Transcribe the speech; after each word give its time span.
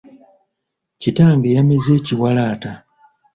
Kitange 1.01 1.47
yameze 1.57 1.89
ekiwalaata. 1.99 2.71